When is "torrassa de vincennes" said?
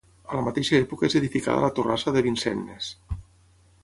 1.81-2.89